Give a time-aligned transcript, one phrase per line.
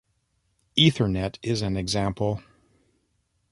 [0.75, 2.41] Ethernet is an example.